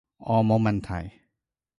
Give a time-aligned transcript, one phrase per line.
[0.17, 1.11] 我冇問題